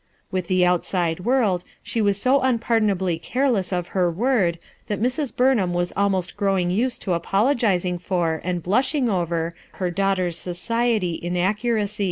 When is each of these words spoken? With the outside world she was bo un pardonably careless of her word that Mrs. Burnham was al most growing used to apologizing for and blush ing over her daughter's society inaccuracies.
With 0.31 0.47
the 0.47 0.65
outside 0.65 1.19
world 1.19 1.63
she 1.83 2.01
was 2.01 2.23
bo 2.23 2.39
un 2.39 2.57
pardonably 2.57 3.19
careless 3.21 3.71
of 3.71 3.89
her 3.89 4.09
word 4.09 4.57
that 4.87 4.99
Mrs. 4.99 5.31
Burnham 5.35 5.75
was 5.75 5.93
al 5.95 6.09
most 6.09 6.35
growing 6.35 6.71
used 6.71 7.03
to 7.03 7.13
apologizing 7.13 7.99
for 7.99 8.41
and 8.43 8.63
blush 8.63 8.95
ing 8.95 9.09
over 9.11 9.53
her 9.73 9.91
daughter's 9.91 10.39
society 10.39 11.19
inaccuracies. 11.21 11.99